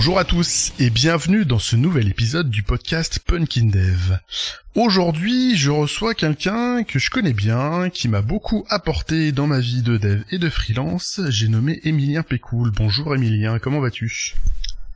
[0.00, 4.18] Bonjour à tous et bienvenue dans ce nouvel épisode du podcast Punkin Dev.
[4.74, 9.82] Aujourd'hui, je reçois quelqu'un que je connais bien, qui m'a beaucoup apporté dans ma vie
[9.82, 11.20] de dev et de freelance.
[11.28, 12.70] J'ai nommé Emilien Pécoul.
[12.70, 14.36] Bonjour Emilien, comment vas-tu?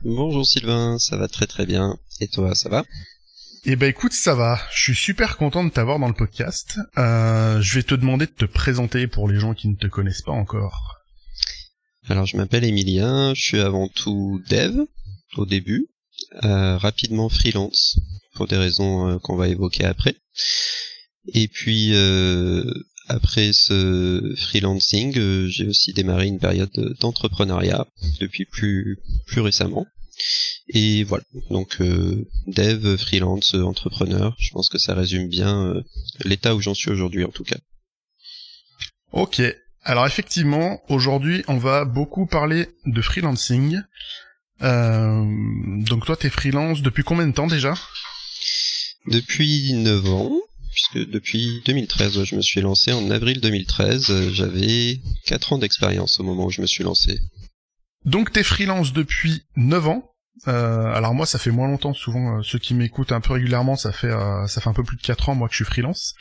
[0.03, 1.99] Bonjour Sylvain, ça va très très bien.
[2.19, 2.83] Et toi, ça va?
[3.65, 4.59] Eh ben écoute, ça va.
[4.73, 6.79] Je suis super content de t'avoir dans le podcast.
[6.97, 10.23] Euh, je vais te demander de te présenter pour les gens qui ne te connaissent
[10.23, 10.95] pas encore.
[12.09, 14.85] Alors je m'appelle Emilien, je suis avant tout dev
[15.37, 15.87] au début,
[16.43, 17.97] euh, rapidement freelance
[18.33, 20.15] pour des raisons euh, qu'on va évoquer après.
[21.33, 21.95] Et puis
[23.07, 27.87] après ce freelancing, j'ai aussi démarré une période d'entrepreneuriat
[28.19, 29.87] depuis plus plus récemment.
[30.67, 35.83] Et voilà, donc euh, dev, freelance, entrepreneur, je pense que ça résume bien euh,
[36.23, 37.57] l'état où j'en suis aujourd'hui en tout cas.
[39.11, 39.41] Ok,
[39.83, 43.81] alors effectivement, aujourd'hui on va beaucoup parler de freelancing.
[44.61, 45.23] Euh,
[45.83, 47.73] donc toi t'es freelance depuis combien de temps déjà?
[49.07, 50.31] Depuis 9 ans,
[50.71, 52.91] puisque depuis 2013 je me suis lancé.
[52.91, 57.19] En avril 2013, j'avais 4 ans d'expérience au moment où je me suis lancé.
[58.05, 60.11] Donc t'es freelance depuis 9 ans.
[60.47, 63.77] Euh, alors moi ça fait moins longtemps souvent euh, ceux qui m'écoutent un peu régulièrement
[63.77, 65.65] ça fait euh, ça fait un peu plus de 4 ans moi que je suis
[65.65, 66.13] freelance.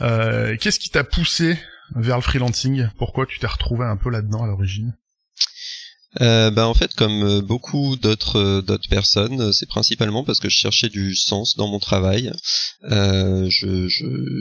[0.00, 1.58] Qu'est-ce qui t'a poussé
[1.94, 2.88] vers le freelancing?
[2.98, 4.94] Pourquoi tu t'es retrouvé un peu là-dedans à l'origine?
[6.20, 10.88] Euh, bah en fait comme beaucoup d'autres d'autres personnes c'est principalement parce que je cherchais
[10.88, 12.32] du sens dans mon travail
[12.90, 13.88] euh, je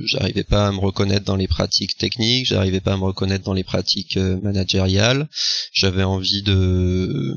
[0.06, 3.54] j'arrivais pas à me reconnaître dans les pratiques techniques j'arrivais pas à me reconnaître dans
[3.54, 5.28] les pratiques managériales
[5.72, 7.36] j'avais envie de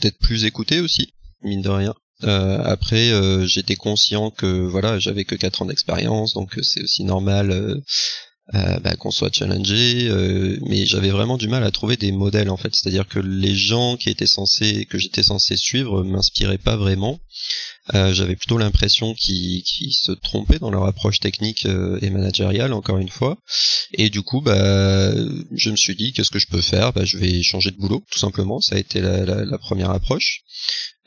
[0.00, 1.94] d'être plus écouté aussi mine de rien.
[2.24, 6.82] Euh, après, euh, j'étais conscient que voilà, j'avais que 4 ans d'expérience, donc euh, c'est
[6.82, 7.82] aussi normal
[8.52, 10.08] bah, qu'on soit challengé.
[10.68, 13.96] mais j'avais vraiment du mal à trouver des modèles en fait, c'est-à-dire que les gens
[13.96, 17.18] qui étaient censés, que j'étais censé suivre, m'inspiraient pas vraiment.
[17.92, 23.38] j'avais plutôt l'impression qu'ils se trompaient dans leur approche technique et managériale, encore une fois.
[23.94, 25.14] Et du coup, bah,
[25.54, 26.92] je me suis dit, qu'est-ce que je peux faire?
[26.92, 28.60] Bah, Je vais changer de boulot, tout simplement.
[28.60, 30.44] Ça a été la, la première approche.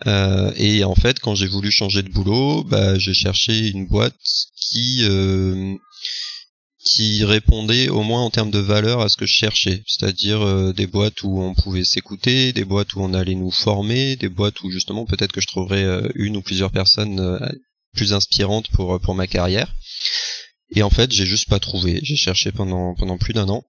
[0.06, 4.16] Euh, et en fait, quand j'ai voulu changer de boulot, bah, j'ai cherché une boîte
[4.56, 5.74] qui euh,
[6.90, 10.74] qui répondait au moins en termes de valeur à ce que je cherchais, c'est-à-dire euh,
[10.74, 14.62] des boîtes où on pouvait s'écouter, des boîtes où on allait nous former, des boîtes
[14.64, 17.40] où justement peut-être que je trouverais une ou plusieurs personnes
[17.96, 19.74] plus inspirantes pour pour ma carrière.
[20.75, 22.00] Et en fait, j'ai juste pas trouvé.
[22.03, 23.64] J'ai cherché pendant pendant plus d'un an.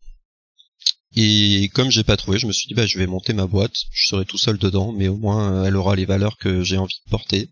[1.16, 3.74] Et comme j'ai pas trouvé, je me suis dit bah je vais monter ma boîte,
[3.92, 7.00] je serai tout seul dedans, mais au moins elle aura les valeurs que j'ai envie
[7.06, 7.48] de porter.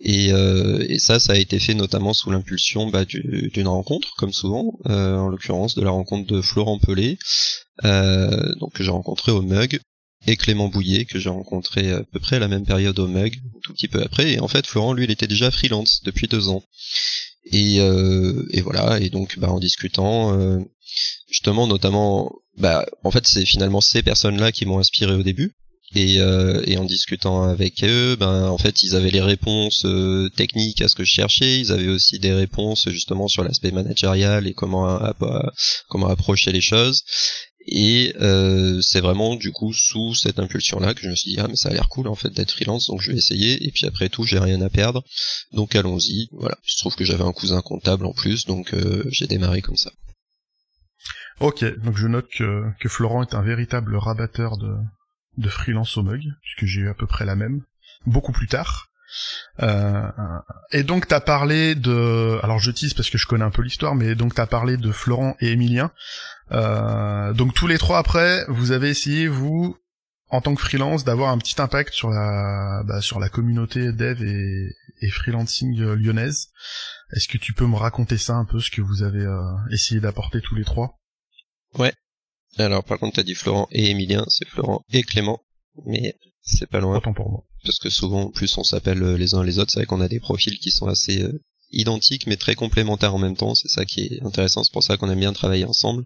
[0.00, 4.32] Et, euh, et ça, ça a été fait notamment sous l'impulsion bah, d'une rencontre, comme
[4.32, 7.18] souvent, euh, en l'occurrence de la rencontre de Florent Pelé,
[7.84, 9.80] euh, donc que j'ai rencontré au Mug,
[10.26, 13.36] et Clément Bouillet que j'ai rencontré à peu près à la même période au Mug,
[13.36, 14.32] un tout petit peu après.
[14.32, 16.64] Et en fait, Florent, lui, il était déjà freelance depuis deux ans.
[17.44, 19.00] Et, euh, et voilà.
[19.00, 20.58] Et donc, bah, en discutant, euh,
[21.28, 25.52] justement, notamment bah en fait c'est finalement ces personnes-là qui m'ont inspiré au début.
[25.96, 30.28] Et, euh, et, en discutant avec eux, ben en fait ils avaient les réponses euh,
[30.30, 34.48] techniques à ce que je cherchais, ils avaient aussi des réponses justement sur l'aspect managérial
[34.48, 34.98] et comment
[35.88, 37.04] comment approcher les choses.
[37.66, 41.40] Et euh, c'est vraiment du coup sous cette impulsion là que je me suis dit
[41.40, 43.70] ah mais ça a l'air cool en fait d'être freelance donc je vais essayer et
[43.70, 45.02] puis après tout j'ai rien à perdre
[45.52, 49.04] donc allons-y voilà il se trouve que j'avais un cousin comptable en plus donc euh,
[49.10, 49.92] j'ai démarré comme ça.
[51.40, 54.74] Ok, donc je note que, Florent est un véritable rabatteur de,
[55.36, 57.62] de freelance au mug, puisque j'ai eu à peu près la même,
[58.06, 58.88] beaucoup plus tard.
[59.62, 60.08] Euh,
[60.72, 63.94] et donc t'as parlé de, alors je tease parce que je connais un peu l'histoire,
[63.94, 65.92] mais donc t'as parlé de Florent et Emilien.
[66.52, 69.76] Euh, donc tous les trois après, vous avez essayé vous,
[70.28, 74.22] en tant que freelance, d'avoir un petit impact sur la, bah, sur la communauté dev
[74.22, 76.48] et, et freelancing lyonnaise.
[77.12, 80.00] Est-ce que tu peux me raconter ça un peu, ce que vous avez euh, essayé
[80.00, 80.98] d'apporter tous les trois?
[81.78, 81.92] Ouais.
[82.58, 85.40] Alors par contre t'as dit Florent et Emilien, c'est Florent et Clément,
[85.86, 86.98] mais c'est pas loin.
[86.98, 87.44] Autant pour moi.
[87.64, 90.08] Parce que souvent, plus on s'appelle euh, les uns les autres, c'est vrai qu'on a
[90.08, 91.42] des profils qui sont assez euh,
[91.72, 93.54] identiques mais très complémentaires en même temps.
[93.54, 96.04] C'est ça qui est intéressant, c'est pour ça qu'on aime bien travailler ensemble.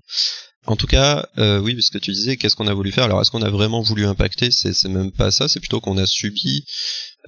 [0.66, 3.04] En tout cas, euh, oui, parce que tu disais, qu'est-ce qu'on a voulu faire?
[3.04, 4.50] Alors, est-ce qu'on a vraiment voulu impacter?
[4.50, 5.48] C'est même pas ça.
[5.48, 6.64] C'est plutôt qu'on a subi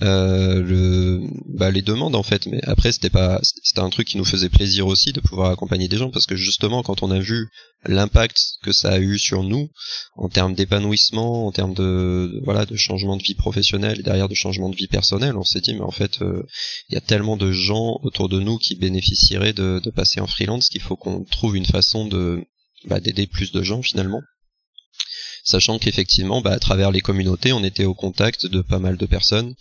[0.03, 2.47] euh, le, bah, les demandes en fait.
[2.47, 5.89] Mais après, c'était pas, c'était un truc qui nous faisait plaisir aussi de pouvoir accompagner
[5.89, 7.49] des gens parce que justement, quand on a vu
[7.85, 9.71] l'impact que ça a eu sur nous
[10.15, 14.35] en termes d'épanouissement, en termes de, voilà, de changement de vie professionnelle et derrière de
[14.35, 16.43] changement de vie personnelle, on s'est dit mais en fait, euh,
[16.89, 20.27] il y a tellement de gens autour de nous qui bénéficieraient de, de passer en
[20.27, 22.45] freelance qu'il faut qu'on trouve une façon de
[22.87, 24.23] bah, d'aider plus de gens finalement
[25.51, 29.07] sachant qu'effectivement, bah, à travers les communautés, on était au contact de pas mal de
[29.07, 29.55] personnes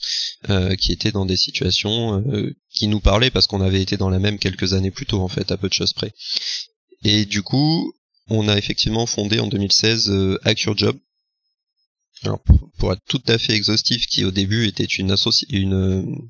[0.49, 4.09] euh, qui étaient dans des situations euh, qui nous parlaient parce qu'on avait été dans
[4.09, 6.13] la même quelques années plus tôt, en fait, à peu de choses près.
[7.03, 7.93] Et du coup,
[8.29, 10.39] on a effectivement fondé en 2016 euh.
[12.23, 12.39] Alors,
[12.77, 15.15] pour être tout à fait exhaustif, qui au début était une,
[15.49, 16.29] une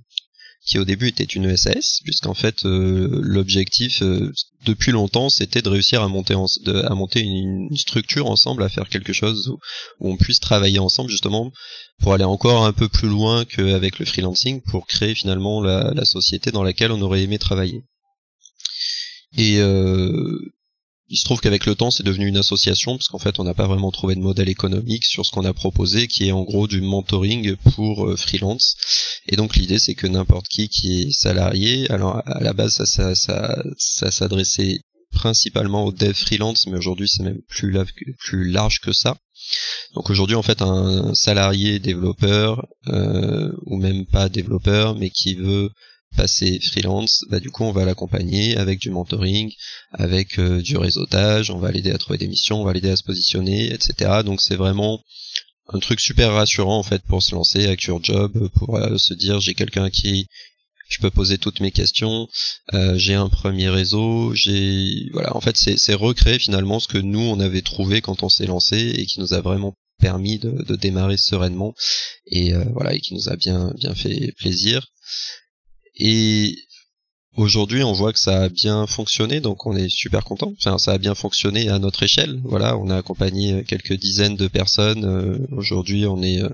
[0.66, 4.32] qui au début était une SAS, puisqu'en fait euh, l'objectif euh,
[4.66, 9.14] depuis longtemps c'était de réussir à monter à monter une, structure ensemble, à faire quelque
[9.14, 9.50] chose
[10.00, 11.52] où, on puisse travailler ensemble justement
[12.02, 16.06] pour aller encore un peu plus loin qu'avec le freelancing, pour créer finalement la, la
[16.06, 17.84] société dans laquelle on aurait aimé travailler.
[19.38, 20.40] Et euh,
[21.10, 23.56] il se trouve qu'avec le temps, c'est devenu une association, parce qu'en fait, on n'a
[23.56, 26.68] pas vraiment trouvé de modèle économique sur ce qu'on a proposé, qui est en gros
[26.68, 28.76] du mentoring pour euh, freelance.
[29.28, 32.86] Et donc l'idée, c'est que n'importe qui qui est salarié, alors à la base, ça,
[32.86, 37.76] ça, ça, ça s'adressait principalement aux devs freelance, mais aujourd'hui, c'est même plus,
[38.20, 39.18] plus large que ça.
[39.96, 45.72] Donc aujourd'hui, en fait, un salarié développeur, euh, ou même pas développeur, mais qui veut
[46.16, 49.52] passer freelance, bah du coup on va l'accompagner avec du mentoring,
[49.92, 52.96] avec euh, du réseautage, on va l'aider à trouver des missions, on va l'aider à
[52.96, 54.22] se positionner, etc.
[54.26, 55.04] Donc c'est vraiment
[55.68, 59.14] un truc super rassurant en fait pour se lancer avec your job, pour euh, se
[59.14, 60.28] dire j'ai quelqu'un qui
[60.90, 62.28] je peux poser toutes mes questions,
[62.74, 67.20] euh, j'ai un premier réseau, j'ai voilà en fait c'est recréer finalement ce que nous
[67.20, 70.76] on avait trouvé quand on s'est lancé et qui nous a vraiment permis de, de
[70.76, 71.76] démarrer sereinement
[72.26, 74.88] et voilà et qui nous a bien bien fait plaisir
[76.00, 76.56] et
[77.36, 80.54] aujourd'hui, on voit que ça a bien fonctionné, donc on est super content.
[80.58, 82.40] Enfin, ça a bien fonctionné à notre échelle.
[82.44, 85.06] Voilà, on a accompagné quelques dizaines de personnes.
[85.06, 86.50] Euh, aujourd'hui, on est euh,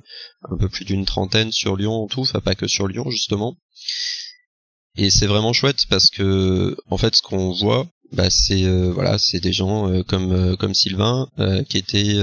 [0.50, 3.56] un peu plus d'une trentaine sur Lyon en tout, enfin pas que sur Lyon justement.
[4.98, 9.18] Et c'est vraiment chouette parce que en fait, ce qu'on voit, bah c'est euh, voilà
[9.18, 11.28] c'est des gens euh, comme euh, comme Sylvain
[11.70, 12.18] qui étaient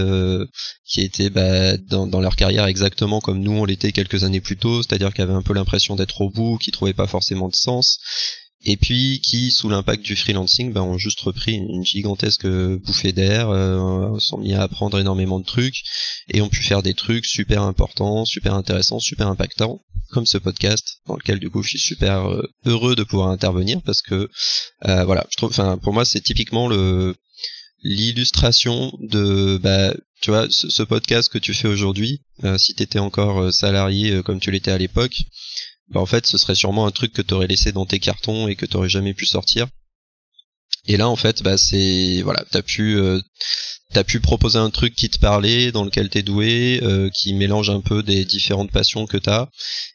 [0.85, 4.57] qui étaient bah, dans, dans leur carrière exactement comme nous on l'était quelques années plus
[4.57, 7.55] tôt c'est-à-dire qu'ils avaient un peu l'impression d'être au bout qui trouvaient pas forcément de
[7.55, 7.99] sens
[8.65, 13.51] et puis qui, sous l'impact du freelancing, ben, ont juste repris une gigantesque bouffée d'air,
[13.51, 15.83] euh, sont mis à apprendre énormément de trucs,
[16.29, 19.81] et ont pu faire des trucs super importants, super intéressants, super impactants,
[20.13, 23.81] comme ce podcast, dans lequel du coup je suis super euh, heureux de pouvoir intervenir,
[23.83, 24.29] parce que
[24.87, 27.17] euh, voilà, je trouve, enfin pour moi c'est typiquement le
[27.85, 33.53] l'illustration de bah tu vois ce, podcast que tu fais aujourd'hui euh, si t'étais encore
[33.53, 35.25] salarié comme tu l'étais à l'époque
[35.89, 38.55] bah en fait ce serait sûrement un truc que t'aurais laissé dans tes cartons et
[38.55, 39.67] que t'aurais jamais pu sortir.
[40.89, 43.21] Et là en fait bah c'est voilà t'as pu euh,
[43.93, 47.71] t'as pu proposer un truc qui te parlait, dans lequel t'es doué, euh, qui mélange
[47.71, 49.49] un peu des différentes passions que t'as.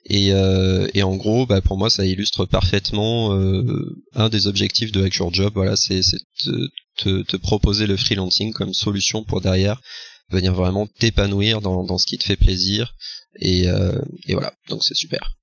[0.05, 4.91] Et, euh, et en gros, bah pour moi, ça illustre parfaitement euh, un des objectifs
[4.91, 5.53] de Hack Your Job.
[5.55, 6.67] Voilà, c'est te,
[6.97, 9.81] te, te, proposer le freelancing comme solution pour derrière
[10.29, 12.93] venir vraiment t'épanouir dans, dans ce qui te fait plaisir.
[13.39, 15.33] Et, euh, et voilà, donc c'est super.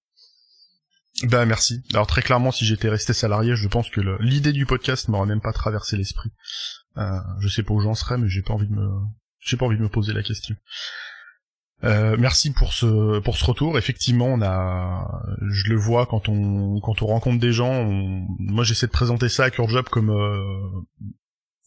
[1.22, 1.82] Bah merci.
[1.92, 5.40] Alors très clairement, si j'étais resté salarié, je pense que l'idée du podcast m'aurait même
[5.40, 6.30] pas traversé l'esprit.
[6.96, 8.88] Euh, je sais pas où j'en serais, mais j'ai pas envie de me,
[9.40, 10.56] j'ai pas envie de me poser la question.
[11.84, 13.78] Euh, merci pour ce pour ce retour.
[13.78, 17.84] Effectivement, on a, je le vois quand on quand on rencontre des gens.
[18.38, 20.36] moi, j'essaie de présenter ça à Job comme euh,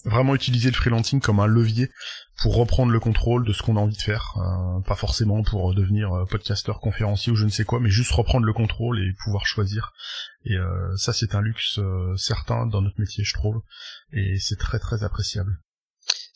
[0.08, 1.90] vraiment utiliser le freelancing comme un levier
[2.42, 5.74] pour reprendre le contrôle de ce qu'on a envie de faire, euh, pas forcément pour
[5.74, 9.14] devenir euh, podcasteur, conférencier ou je ne sais quoi, mais juste reprendre le contrôle et
[9.24, 9.94] pouvoir choisir.
[10.46, 11.80] Et euh, ça, c'est un luxe
[12.16, 13.62] certain dans notre métier, je trouve,
[14.12, 15.60] et c'est très très appréciable.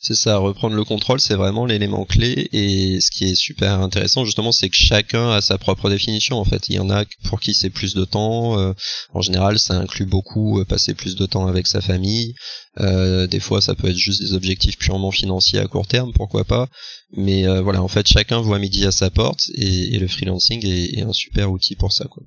[0.04, 2.48] C'est ça, reprendre le contrôle, c'est vraiment l'élément clé.
[2.52, 6.38] Et ce qui est super intéressant, justement, c'est que chacun a sa propre définition.
[6.38, 8.58] En fait, il y en a pour qui c'est plus de temps.
[8.58, 8.72] Euh,
[9.14, 12.34] en général, ça inclut beaucoup euh, passer plus de temps avec sa famille.
[12.80, 16.44] Euh, des fois, ça peut être juste des objectifs purement financiers à court terme, pourquoi
[16.44, 16.66] pas.
[17.16, 21.02] Mais voilà, en fait, chacun voit midi à sa porte, et, le freelancing est, est,
[21.02, 22.06] un super outil pour ça.
[22.06, 22.24] Quoi.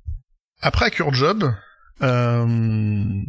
[0.62, 1.53] Après CureJob,
[2.01, 3.22] euh,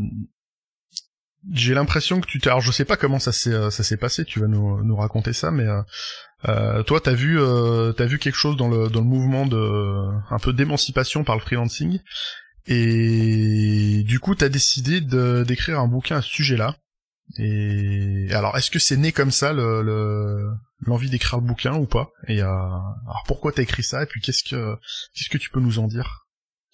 [1.53, 3.97] j'ai l'impression que tu t'es alors je sais pas comment ça s'est euh, ça s'est
[3.97, 5.83] passé tu vas nous, nous raconter ça mais euh,
[6.49, 10.09] euh toi t'as vu euh, t'as vu quelque chose dans le dans le mouvement de
[10.31, 12.01] un peu d'émancipation par le freelancing
[12.67, 16.77] et du coup t'as décidé d'écrire un bouquin à ce sujet-là.
[17.39, 20.51] Et alors est-ce que c'est né comme ça le
[20.81, 22.11] l'envie d'écrire le bouquin ou pas?
[22.29, 24.03] Et euh, alors pourquoi t'as écrit ça?
[24.03, 24.77] Et puis qu'est-ce que
[25.15, 26.27] qu'est-ce que tu peux nous en dire?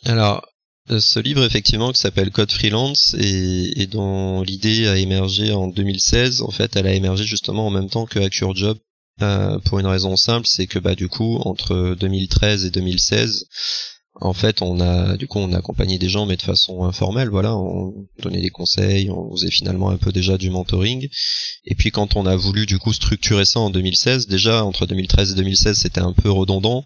[0.05, 0.47] Alors
[0.89, 6.51] ce livre effectivement qui s'appelle Code Freelance et, dont l'idée a émergé en 2016, en
[6.51, 8.79] fait elle a émergé justement en même temps que Hack Job
[9.21, 13.47] euh, pour une raison simple, c'est que bah du coup entre 2013 et 2016
[14.21, 17.29] en fait, on a du coup on a accompagné des gens mais de façon informelle,
[17.31, 21.09] voilà, on donnait des conseils, on faisait finalement un peu déjà du mentoring.
[21.65, 25.33] Et puis quand on a voulu du coup structurer ça en 2016, déjà entre 2013
[25.33, 26.85] et 2016 c'était un peu redondant,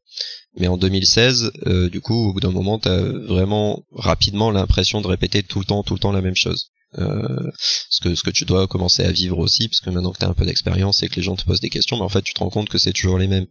[0.59, 5.09] mais en 2016, euh, du coup au bout d'un moment t'as vraiment rapidement l'impression de
[5.09, 6.71] répéter tout le temps, tout le temps la même chose.
[6.99, 7.51] Euh,
[7.91, 10.25] ce que ce que tu dois commencer à vivre aussi parce que maintenant que tu
[10.25, 12.33] un peu d'expérience et que les gens te posent des questions mais en fait tu
[12.33, 13.49] te rends compte que c'est toujours les mêmes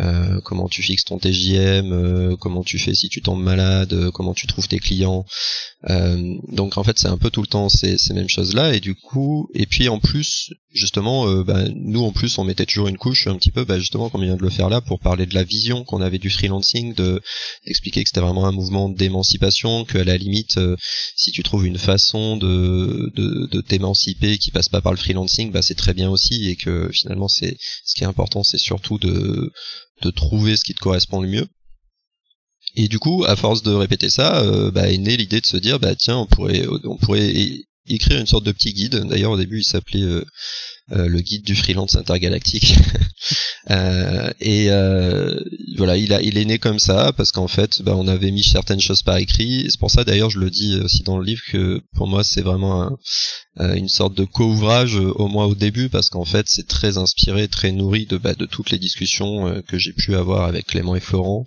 [0.00, 4.10] euh, comment tu fixes ton TJM euh, comment tu fais si tu tombes malade euh,
[4.10, 5.24] comment tu trouves tes clients.
[5.88, 8.74] Euh, donc en fait c'est un peu tout le temps ces, ces mêmes choses là
[8.74, 12.88] et du coup et puis en plus justement bah, nous en plus on mettait toujours
[12.88, 15.00] une couche un petit peu bah, justement comme on vient de le faire là pour
[15.00, 17.22] parler de la vision qu'on avait du freelancing de
[17.64, 20.58] expliquer que c'était vraiment un mouvement d'émancipation que à la limite
[21.16, 25.62] si tu trouves une façon de de, t'émanciper qui passe pas par le freelancing, bah
[25.62, 26.48] c'est très bien aussi.
[26.48, 29.52] Et que finalement c'est ce qui est important, c'est surtout de
[30.02, 31.48] de trouver ce qui te correspond le mieux.
[32.74, 35.56] Et du coup, à force de répéter ça, euh, bah, est née l'idée de se
[35.56, 37.32] dire, bah tiens, on pourrait, on pourrait
[37.86, 38.96] écrire une sorte de petit guide.
[39.08, 40.24] D'ailleurs, au début, il s'appelait euh,
[40.90, 42.76] le guide du freelance intergalactique.
[43.70, 45.38] Euh, et euh,
[45.76, 48.42] voilà, il a, il est né comme ça parce qu'en fait, bah, on avait mis
[48.42, 49.66] certaines choses par écrit.
[49.68, 52.40] C'est pour ça, d'ailleurs, je le dis aussi dans le livre que pour moi, c'est
[52.40, 52.96] vraiment un,
[53.60, 56.96] euh, une sorte de co-ouvrage euh, au moins au début parce qu'en fait c'est très
[56.96, 60.66] inspiré, très nourri de bah, de toutes les discussions euh, que j'ai pu avoir avec
[60.66, 61.44] Clément et Florent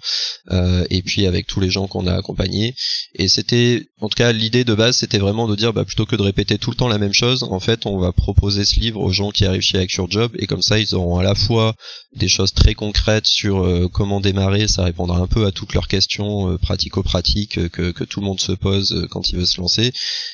[0.90, 2.76] et puis avec tous les gens qu'on a accompagnés
[3.16, 6.18] et c'était en tout cas l'idée de base c'était vraiment de dire bah, plutôt que
[6.18, 9.00] de répéter tout le temps la même chose en fait on va proposer ce livre
[9.00, 11.76] aux gens qui arrivent chez Act Job et comme ça ils auront à la fois
[12.16, 16.58] des choses très concrètes sur comment démarrer ça répondra un peu à toutes leurs questions
[16.58, 19.94] pratico-pratiques que, que tout le monde se pose quand il veut se lancer.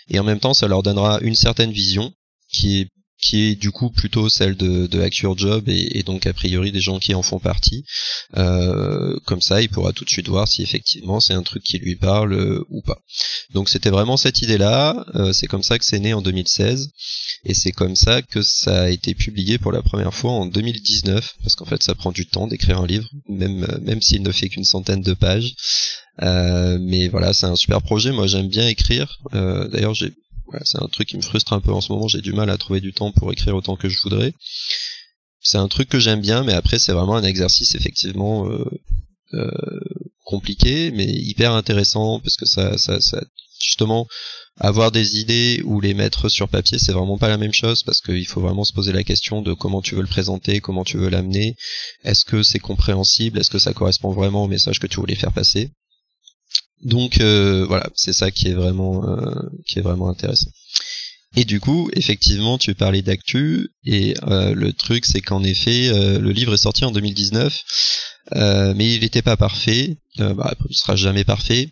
[0.09, 2.13] Et en même temps ça leur donnera une certaine vision
[2.51, 2.89] qui est
[3.19, 6.99] qui est du coup plutôt celle de, de Job et, donc a priori des gens
[6.99, 7.83] qui en font partie.
[8.37, 11.79] Euh, comme ça, il pourra tout de suite voir si effectivement c'est un truc qui
[11.79, 12.99] lui parle euh, ou pas.
[13.53, 15.05] Donc c'était vraiment cette idée-là.
[15.15, 16.91] Euh, c'est comme ça que c'est né en 2016
[17.45, 21.35] et c'est comme ça que ça a été publié pour la première fois en 2019
[21.41, 24.49] parce qu'en fait ça prend du temps d'écrire un livre, même même s'il ne fait
[24.49, 25.55] qu'une centaine de pages.
[26.21, 28.11] mais voilà, c'est un super projet.
[28.11, 29.19] Moi, j'aime bien écrire.
[29.31, 30.13] D'ailleurs, j'ai
[30.63, 32.07] c'est un truc qui me frustre un peu en ce moment.
[32.07, 34.33] J'ai du mal à trouver du temps pour écrire autant que je voudrais.
[35.41, 38.65] C'est un truc que j'aime bien, mais après c'est vraiment un exercice effectivement euh,
[39.33, 39.51] euh,
[40.25, 43.23] compliqué, mais hyper intéressant parce que ça, ça, ça,
[43.59, 44.07] justement,
[44.59, 48.01] avoir des idées ou les mettre sur papier, c'est vraiment pas la même chose parce
[48.01, 50.97] qu'il faut vraiment se poser la question de comment tu veux le présenter, comment tu
[50.97, 51.55] veux l'amener,
[52.03, 55.33] est-ce que c'est compréhensible, est-ce que ça correspond vraiment au message que tu voulais faire
[55.33, 55.71] passer?
[56.83, 59.33] Donc euh, voilà, c'est ça qui est vraiment euh,
[59.67, 60.49] qui est vraiment intéressant.
[61.35, 66.31] Et du coup, effectivement, tu parlais d'actu et euh, le truc c'est qu'en effet, le
[66.31, 67.63] livre est sorti en 2019,
[68.75, 69.97] mais il n'était pas parfait.
[70.17, 71.69] bah, il sera jamais parfait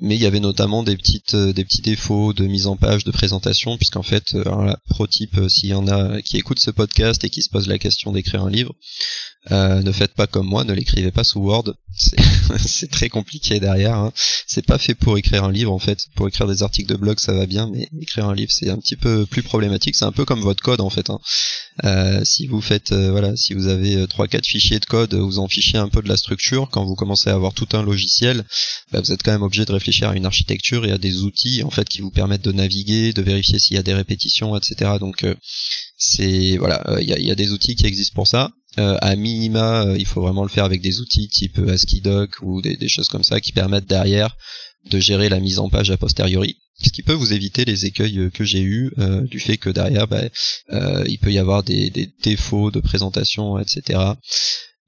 [0.00, 3.10] mais il y avait notamment des petites des petits défauts de mise en page de
[3.10, 7.30] présentation puisqu'en fait euh, pro type s'il y en a qui écoutent ce podcast et
[7.30, 8.74] qui se posent la question d'écrire un livre
[9.50, 11.74] euh, ne faites pas comme moi, ne l'écrivez pas sous Word.
[12.58, 13.96] C'est très compliqué derrière.
[13.96, 14.12] Hein.
[14.46, 15.98] C'est pas fait pour écrire un livre en fait.
[16.14, 18.78] Pour écrire des articles de blog, ça va bien, mais écrire un livre, c'est un
[18.78, 19.96] petit peu plus problématique.
[19.96, 21.10] C'est un peu comme votre code en fait.
[21.10, 21.18] Hein.
[21.84, 25.40] Euh, si vous faites, euh, voilà, si vous avez trois quatre fichiers de code, vous
[25.40, 26.68] en fichez un peu de la structure.
[26.70, 28.44] Quand vous commencez à avoir tout un logiciel,
[28.92, 31.64] bah, vous êtes quand même obligé de réfléchir à une architecture et à des outils
[31.64, 34.92] en fait qui vous permettent de naviguer, de vérifier s'il y a des répétitions, etc.
[35.00, 35.26] Donc
[35.96, 38.52] c'est voilà, il y a, y, a, des outils qui existent pour ça.
[38.78, 42.62] Euh, à minima, euh, il faut vraiment le faire avec des outils type ASCII-Doc ou
[42.62, 44.36] des, choses comme ça qui permettent derrière
[44.90, 46.56] de gérer la mise en page a posteriori.
[46.82, 48.92] Ce qui peut vous éviter les écueils euh, que j'ai eu
[49.24, 50.22] du fait que derrière, bah,
[51.06, 51.90] il peut y avoir des,
[52.22, 54.00] défauts de présentation, etc.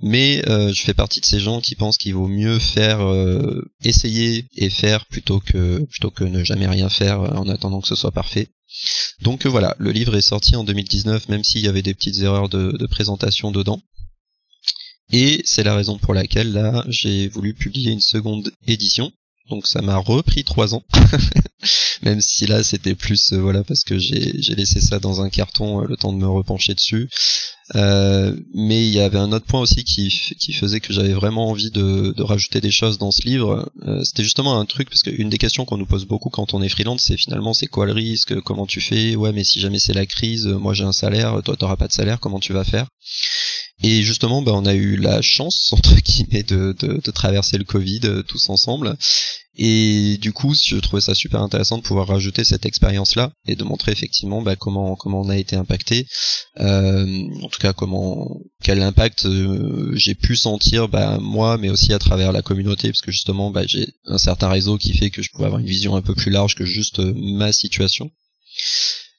[0.01, 3.01] Mais je fais partie de ces gens qui pensent qu'il vaut mieux faire
[3.85, 7.95] essayer et faire plutôt que plutôt que ne jamais rien faire en attendant que ce
[7.95, 8.49] soit parfait.
[9.21, 12.19] Donc euh, voilà, le livre est sorti en 2019, même s'il y avait des petites
[12.21, 13.81] erreurs de, présentation dedans.
[15.11, 19.13] Et c'est la raison pour laquelle là j'ai voulu publier une seconde édition.
[19.51, 20.85] Donc ça m'a repris trois ans,
[22.03, 25.83] même si là c'était plus euh, voilà parce que j'ai laissé ça dans un carton
[25.83, 27.11] euh, le temps de me repencher dessus.
[27.75, 30.09] Euh, mais il y avait un autre point aussi qui,
[30.39, 33.71] qui faisait que j'avais vraiment envie de, de, rajouter des choses dans ce livre.
[34.03, 36.69] C'était justement un truc parce qu'une des questions qu'on nous pose beaucoup quand on est
[36.69, 39.95] freelance, c'est finalement c'est quoi le risque, comment tu fais, ouais mais si jamais c'est
[39.95, 42.87] la crise, moi j'ai un salaire, toi t'auras pas de salaire, comment tu vas faire?
[43.83, 47.65] Et justement, bah, on a eu la chance, entre guillemets, de, de, de traverser le
[47.65, 48.97] Covid euh, tous ensemble.
[49.57, 53.63] Et du coup, je trouvais ça super intéressant de pouvoir rajouter cette expérience-là et de
[53.63, 56.09] montrer effectivement bah, comment comment on a été impacté,
[56.59, 61.93] euh, en tout cas comment quel impact euh, j'ai pu sentir bah, moi, mais aussi
[61.93, 65.23] à travers la communauté, parce que justement bah, j'ai un certain réseau qui fait que
[65.23, 68.11] je pouvais avoir une vision un peu plus large que juste euh, ma situation.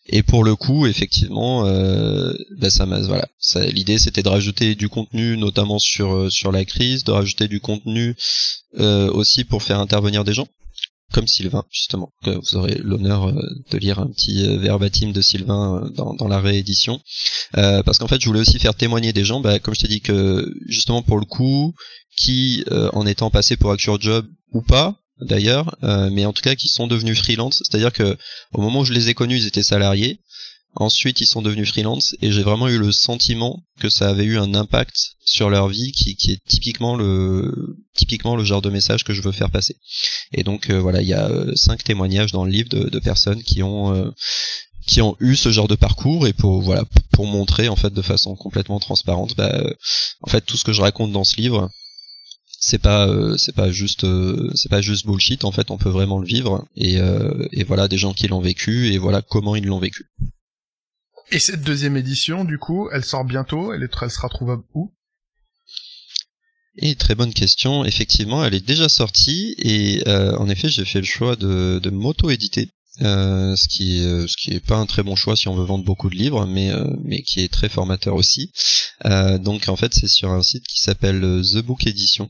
[0.08, 3.28] Et pour le coup, effectivement, euh, bah ça voilà.
[3.72, 7.60] L'idée c'était de rajouter du contenu, notamment sur euh, sur la crise, de rajouter du
[7.60, 8.16] contenu
[8.78, 10.48] euh, aussi pour faire intervenir des gens,
[11.12, 12.12] comme Sylvain justement.
[12.24, 17.02] Vous aurez l'honneur euh, de lire un petit verbatim de Sylvain dans, dans la réédition,
[17.54, 20.02] parce qu'en fait je voulais aussi faire témoigner des gens, bah, comme je t'ai dit
[20.02, 21.74] que justement pour le coup,
[22.16, 26.56] qui en étant passé pour Actual Job ou pas, d'ailleurs, euh, mais en tout cas
[26.56, 27.64] qui sont devenus freelance.
[27.66, 28.18] C'est-à-dire que
[28.54, 30.20] au moment où je les ai connus, ils étaient salariés.
[30.78, 34.38] Ensuite, ils sont devenus freelance et j'ai vraiment eu le sentiment que ça avait eu
[34.38, 39.06] un impact sur leur vie qui, qui est typiquement le typiquement le genre de message
[39.06, 39.78] que je veux faire passer.
[40.34, 43.00] Et donc euh, voilà, il y a euh, cinq témoignages dans le livre de, de
[43.00, 44.14] personnes qui ont
[44.86, 48.02] qui ont eu ce genre de parcours et pour voilà pour montrer en fait de
[48.02, 49.64] façon complètement transparente bah,
[50.22, 51.70] en fait tout ce que je raconte dans ce livre
[52.60, 55.90] c'est pas euh, c'est pas juste euh, c'est pas juste bullshit en fait on peut
[55.90, 56.68] vraiment le vivre.
[56.76, 60.10] Et, euh, et voilà des gens qui l'ont vécu et voilà comment ils l'ont vécu.
[61.32, 64.94] Et cette deuxième édition du coup elle sort bientôt elle, est, elle sera trouvable où?
[66.78, 67.86] Et très bonne question.
[67.86, 71.90] Effectivement, elle est déjà sortie et en effet, j'ai fait le choix de, de
[73.00, 73.56] m'auto-éditer.
[73.58, 75.86] ce qui est, ce qui est pas un très bon choix si on veut vendre
[75.86, 76.72] beaucoup de livres, mais
[77.04, 78.52] mais qui est très formateur aussi.
[79.04, 82.30] donc en fait, c'est sur un site qui s'appelle The Book Edition,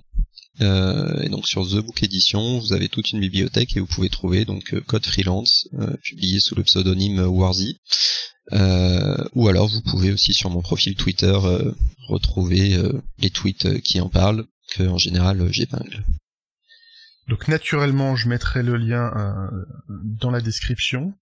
[0.61, 4.09] euh, et donc sur The Book Edition, vous avez toute une bibliothèque et vous pouvez
[4.09, 7.79] trouver donc euh, Code Freelance, euh, publié sous le pseudonyme Warzy.
[8.51, 11.37] ou alors vous pouvez aussi sur mon profil Twitter
[12.07, 12.77] retrouver
[13.17, 16.05] les tweets qui en parlent, que en général j'épingle.
[17.27, 19.11] Donc naturellement, je mettrai le lien
[19.89, 21.13] dans la description.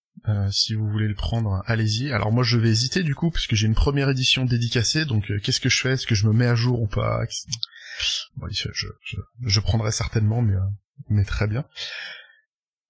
[0.51, 2.12] si vous voulez le prendre, allez-y.
[2.12, 5.05] Alors moi, je vais hésiter du coup, puisque j'ai une première édition dédicacée.
[5.05, 5.91] Donc, qu'est-ce que je fais?
[5.93, 7.22] Est-ce que je me mets à jour ou pas?
[8.38, 8.88] Bon, je, je,
[9.45, 10.65] je, prendrai certainement, mais, euh,
[11.10, 11.65] mais très bien.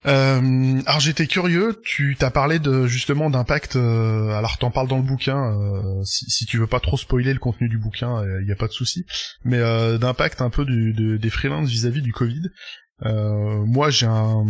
[0.06, 3.76] Euh, alors j'étais curieux, tu t'as parlé de justement d'impact.
[3.76, 5.38] Euh, alors t'en parles dans le bouquin.
[5.38, 8.56] Euh, si, si, tu veux pas trop spoiler le contenu du bouquin, il y a
[8.56, 9.06] pas de souci.
[9.44, 9.60] Mais
[9.98, 12.42] d'impact un peu du, des freelances vis-à-vis du Covid.
[13.02, 14.46] Moi j'ai un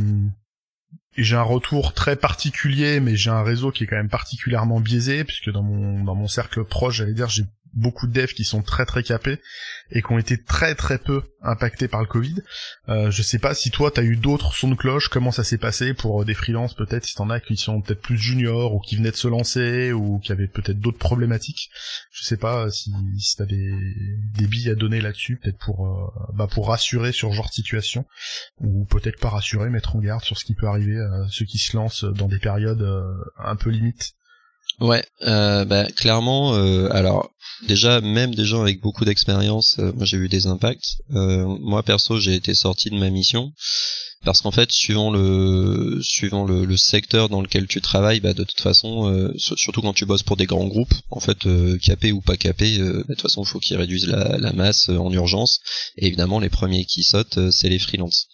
[1.17, 5.25] j'ai un retour très particulier, mais j'ai un réseau qui est quand même particulièrement biaisé,
[5.25, 8.63] puisque dans mon dans mon cercle proche, j'allais dire, j'ai beaucoup de devs qui sont
[8.63, 9.41] très très capés
[9.91, 12.37] et qui ont été très très peu impactés par le Covid.
[12.89, 15.59] Euh, je sais pas si toi t'as eu d'autres sons de cloche, comment ça s'est
[15.59, 18.81] passé pour euh, des freelances peut-être, si t'en as qui sont peut-être plus juniors ou
[18.81, 21.71] qui venaient de se lancer ou qui avaient peut-être d'autres problématiques.
[22.13, 26.47] Je sais pas si, si t'as des, billes à donner là-dessus, peut-être pour euh, bah
[26.47, 28.05] pour rassurer sur ce genre de situation
[28.61, 31.59] ou peut-être pas rassurer, mettre en garde sur ce qui peut arriver à ceux qui
[31.59, 34.15] se lancent dans des périodes euh, un peu limites.
[34.81, 36.55] Ouais, euh, bah, clairement.
[36.55, 37.31] Euh, alors
[37.69, 40.99] déjà, même des gens avec beaucoup d'expérience, euh, moi j'ai eu des impacts.
[41.15, 43.53] Euh, moi perso, j'ai été sorti de ma mission
[44.25, 48.45] parce qu'en fait, suivant le suivant le, le, secteur dans lequel tu travailles, bah, de
[48.45, 52.13] toute façon, euh, surtout quand tu bosses pour des grands groupes, en fait, euh, capé
[52.13, 55.13] ou pas capé, euh, de toute façon, il faut qu'ils réduisent la, la, masse en
[55.13, 55.61] urgence.
[55.97, 58.27] Et évidemment, les premiers qui sautent, c'est les freelances.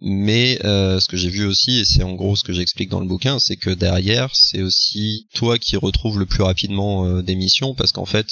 [0.00, 3.06] Mais ce que j'ai vu aussi, et c'est en gros ce que j'explique dans le
[3.06, 7.92] bouquin, c'est que derrière, c'est aussi toi qui retrouves le plus rapidement des missions, parce
[7.92, 8.28] qu'en fait,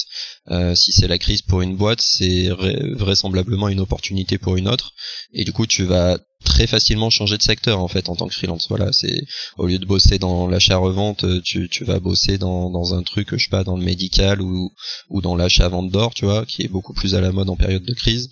[0.74, 4.92] si c'est la crise pour une boîte, c'est vraisemblablement une opportunité pour une autre,
[5.32, 6.18] et du coup, tu vas
[6.58, 8.66] très facilement changer de secteur en fait en tant que freelance.
[8.68, 9.22] Voilà, c'est
[9.58, 13.28] au lieu de bosser dans l'achat-revente, euh, tu, tu vas bosser dans, dans un truc,
[13.36, 14.72] je sais pas, dans le médical ou,
[15.08, 17.84] ou dans l'achat-vente d'or, tu vois, qui est beaucoup plus à la mode en période
[17.84, 18.28] de crise.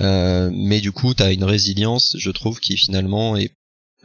[0.00, 3.52] Euh, mais du coup, tu une résilience, je trouve, qui finalement est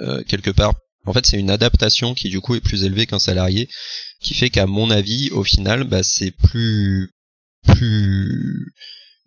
[0.01, 0.73] euh, quelque part.
[1.05, 3.69] En fait, c'est une adaptation qui du coup est plus élevée qu'un salarié,
[4.19, 7.09] qui fait qu'à mon avis, au final, bah, c'est plus
[7.65, 8.73] plus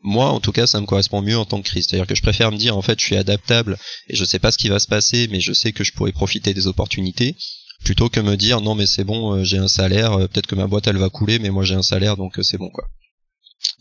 [0.04, 1.86] moi, en tout cas, ça me correspond mieux en tant que crise.
[1.88, 4.52] C'est-à-dire que je préfère me dire, en fait, je suis adaptable et je sais pas
[4.52, 7.36] ce qui va se passer, mais je sais que je pourrais profiter des opportunités,
[7.84, 10.54] plutôt que me dire, non, mais c'est bon, euh, j'ai un salaire, euh, peut-être que
[10.54, 12.84] ma boîte, elle va couler, mais moi, j'ai un salaire, donc euh, c'est bon, quoi.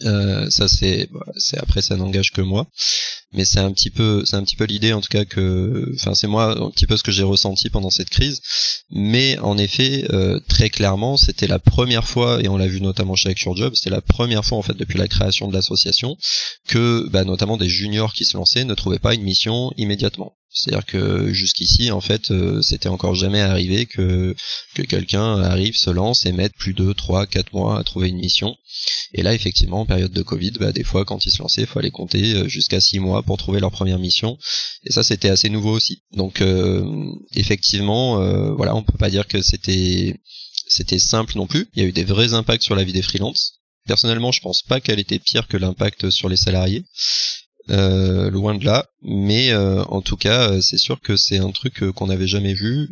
[0.01, 2.67] Euh, ça c'est, c'est après ça n'engage que moi,
[3.31, 6.15] mais c'est un petit peu, c'est un petit peu l'idée en tout cas que, enfin
[6.15, 8.41] c'est moi un petit peu ce que j'ai ressenti pendant cette crise.
[8.89, 13.15] Mais en effet, euh, très clairement, c'était la première fois et on l'a vu notamment
[13.15, 16.17] chez Action Job, c'était la première fois en fait depuis la création de l'association
[16.67, 20.35] que, bah, notamment des juniors qui se lançaient ne trouvaient pas une mission immédiatement.
[20.53, 24.35] C'est-à-dire que jusqu'ici, en fait, euh, c'était encore jamais arrivé que
[24.75, 28.17] que quelqu'un arrive, se lance et mette plus de 3 4 mois à trouver une
[28.17, 28.55] mission.
[29.13, 31.67] Et là, effectivement, en période de Covid, bah, des fois, quand ils se lançaient, il
[31.67, 34.37] fallait compter euh, jusqu'à 6 mois pour trouver leur première mission.
[34.83, 36.03] Et ça, c'était assez nouveau aussi.
[36.13, 36.83] Donc, euh,
[37.35, 40.19] effectivement, voilà, on peut pas dire que c'était
[40.67, 41.67] c'était simple non plus.
[41.73, 43.59] Il y a eu des vrais impacts sur la vie des freelances.
[43.85, 46.85] Personnellement, je pense pas qu'elle était pire que l'impact sur les salariés.
[47.69, 51.51] Euh, loin de là, mais euh, en tout cas, euh, c'est sûr que c'est un
[51.51, 52.89] truc qu'on n'avait jamais vu,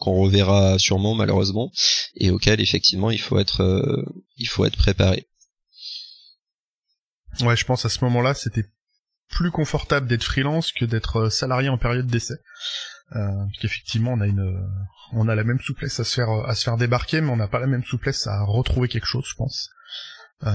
[0.00, 1.70] qu'on reverra sûrement malheureusement,
[2.16, 4.04] et auquel effectivement il faut être,
[4.36, 5.28] il faut être préparé.
[7.42, 8.64] Ouais, je pense à ce moment-là, c'était
[9.28, 12.34] plus confortable d'être freelance que d'être salarié en période d'essai.
[13.14, 14.66] Euh, qu'effectivement on a une
[15.12, 17.48] on a la même souplesse à se faire à se faire débarquer mais on n'a
[17.48, 19.68] pas la même souplesse à retrouver quelque chose je pense
[20.44, 20.50] euh,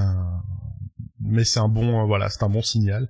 [1.20, 3.10] mais c'est un bon, euh, voilà, c'est un bon signal.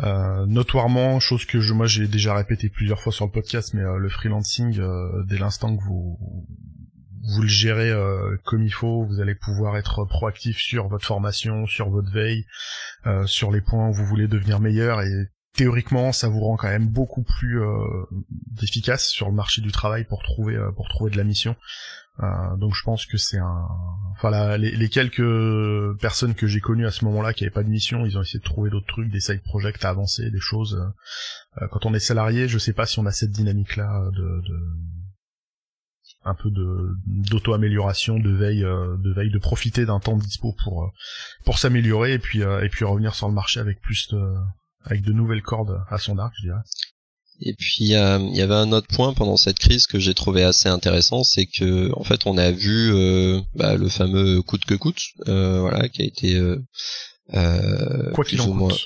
[0.00, 3.82] Euh, notoirement, chose que je, moi j'ai déjà répété plusieurs fois sur le podcast, mais
[3.82, 4.80] le freelancing,
[5.26, 6.18] dès l'instant que vous
[7.22, 7.92] vous le gérez
[8.44, 12.46] comme il faut, vous allez pouvoir être proactif sur votre formation, sur votre veille,
[13.26, 16.88] sur les points où vous voulez devenir meilleur et théoriquement ça vous rend quand même
[16.88, 17.60] beaucoup plus
[18.62, 21.56] efficace sur le marché du travail pour trouver pour trouver de la mission
[22.22, 23.66] euh, donc je pense que c'est un,
[24.12, 28.04] enfin les, quelques personnes que j'ai connues à ce moment-là qui avaient pas de mission,
[28.04, 30.92] ils ont essayé de trouver d'autres trucs, des side projects à avancer, des choses.
[31.62, 34.58] Euh, quand on est salarié, je sais pas si on a cette dynamique-là de, de
[36.24, 40.54] un peu de d'auto-amélioration, de veille, euh, de veille, de profiter d'un temps de dispo
[40.64, 40.92] pour
[41.44, 44.34] pour s'améliorer et puis et puis revenir sur le marché avec plus de
[44.84, 46.62] avec de nouvelles cordes à son arc, je dirais.
[47.42, 50.68] Et puis il y avait un autre point pendant cette crise que j'ai trouvé assez
[50.68, 55.00] intéressant, c'est que en fait on a vu euh, bah, le fameux coûte que coûte,
[55.26, 56.62] euh, voilà, qui a été euh,
[57.32, 58.80] euh quoi qu'il en coûte.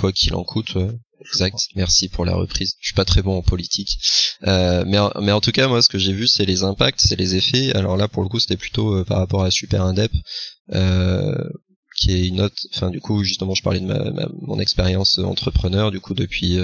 [0.00, 0.76] Quoi qu'il en coûte,
[1.20, 1.68] exact.
[1.76, 2.74] Merci pour la reprise.
[2.80, 3.98] Je suis pas très bon en politique,
[4.46, 7.16] euh, mais mais en tout cas moi ce que j'ai vu c'est les impacts, c'est
[7.16, 7.74] les effets.
[7.74, 10.12] Alors là pour le coup c'était plutôt par rapport à Super Indep.
[11.96, 15.90] qui est une autre, enfin du coup justement je parlais de ma, mon expérience entrepreneur
[15.90, 16.58] du coup depuis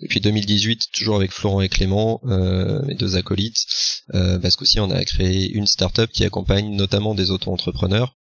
[0.00, 3.66] depuis 2018, toujours avec Florent et Clément, euh, mes deux acolytes,
[4.14, 8.14] euh, parce qu'aussi on a créé une startup qui accompagne notamment des auto-entrepreneurs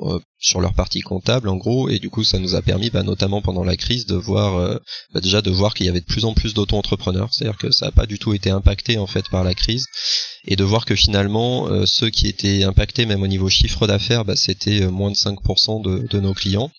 [0.00, 3.02] euh, sur leur partie comptable en gros et du coup ça nous a permis bah,
[3.02, 4.78] notamment pendant la crise de voir euh,
[5.14, 7.86] bah, déjà de voir qu'il y avait de plus en plus d'auto-entrepreneurs c'est-à-dire que ça
[7.86, 9.86] n'a pas du tout été impacté en fait par la crise
[10.46, 14.26] et de voir que finalement euh, ceux qui étaient impactés même au niveau chiffre d'affaires
[14.26, 16.70] bah, c'était moins de 5% de, de nos clients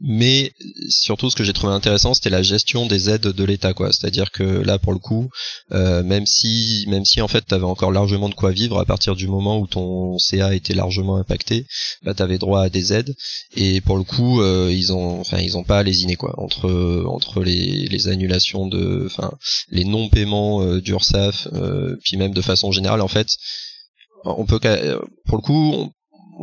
[0.00, 0.52] mais
[0.88, 3.92] surtout ce que j'ai trouvé intéressant c'était la gestion des aides de l'État quoi.
[3.92, 5.28] C'est-à-dire que là pour le coup
[5.72, 8.84] euh, même si même si en fait tu avais encore largement de quoi vivre à
[8.84, 11.66] partir du moment où ton CA était largement impacté
[12.02, 13.14] bah tu avais droit à des aides.
[13.56, 16.34] Et pour le coup euh, ils ont enfin ils ont pas lésiné quoi.
[16.38, 19.32] Entre entre les, les annulations de enfin
[19.68, 23.28] les non paiements euh, d'URSSAF euh, puis même de façon générale en fait
[24.24, 24.60] on peut
[25.26, 25.92] pour le coup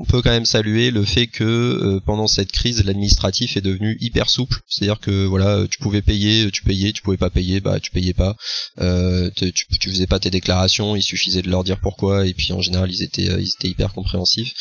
[0.08, 4.30] peut quand même saluer le fait que euh, pendant cette crise, l'administratif est devenu hyper
[4.30, 4.60] souple.
[4.68, 8.14] C'est-à-dire que voilà, tu pouvais payer, tu payais, tu pouvais pas payer, bah tu payais
[8.14, 8.36] pas.
[8.80, 12.54] Euh, tu, tu faisais pas tes déclarations, il suffisait de leur dire pourquoi, et puis
[12.54, 14.54] en général ils étaient euh, ils étaient hyper compréhensifs.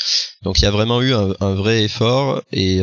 [0.42, 2.76] Donc il y a vraiment eu un, vrai effort, et,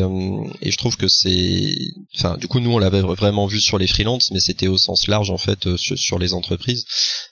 [0.61, 1.77] et je trouve que c'est,
[2.15, 5.07] enfin du coup nous on l'avait vraiment vu sur les freelances, mais c'était au sens
[5.07, 6.85] large en fait sur, les entreprises.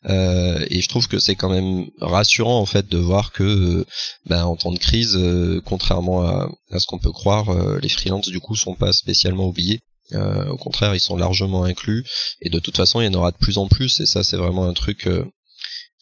[0.07, 3.85] et je trouve que c'est quand même rassurant en fait de voir que
[4.25, 8.29] ben, en temps de crise euh, contrairement à, ce qu'on peut croire, euh, les freelances
[8.29, 9.81] du coup sont pas spécialement oubliés.
[10.13, 12.05] Euh, au contraire, ils sont largement inclus.
[12.41, 13.99] Et de toute façon, il y en aura de plus en plus.
[13.99, 15.09] Et ça c'est vraiment un truc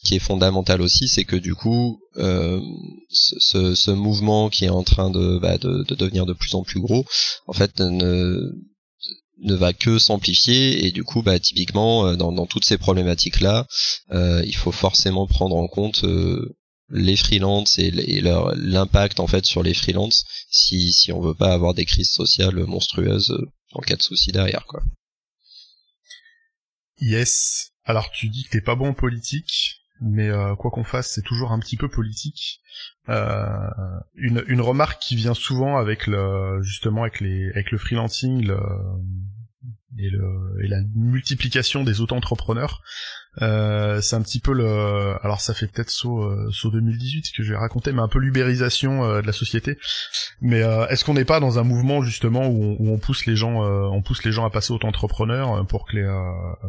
[0.02, 5.58] qui est fondamental aussi, c'est que du coup, ce, mouvement qui est en train bah,
[5.58, 7.04] de, de, devenir de plus en plus gros,
[7.46, 8.50] en fait, ne,
[9.44, 10.86] va que s'amplifier.
[10.86, 13.66] Et du coup, bah, typiquement, dans, dans toutes ces problématiques là,
[14.10, 16.04] il faut forcément prendre en compte
[16.90, 21.52] les freelances et, leur l'impact en fait sur les freelances si si on veut pas
[21.52, 24.82] avoir des crises sociales monstrueuses euh, en cas de souci derrière quoi.
[26.98, 27.72] Yes.
[27.84, 31.22] Alors tu dis que t'es pas bon en politique, mais euh, quoi qu'on fasse, c'est
[31.22, 32.60] toujours un petit peu politique.
[33.08, 33.70] Euh,
[34.14, 38.58] une, une remarque qui vient souvent avec le justement avec les avec le freelancing, le,
[39.98, 42.82] et, le, et la multiplication des auto-entrepreneurs,
[43.40, 47.32] euh, c'est un petit peu le, alors ça fait peut-être saut, euh, saut 2018 ce
[47.32, 49.78] que je vais raconter, mais un peu l'ubérisation euh, de la société.
[50.40, 53.62] Mais euh, est-ce qu'on n'est pas dans un mouvement justement où on, pousse les gens,
[53.62, 56.04] on pousse les gens à passer auto-entrepreneurs pour que les,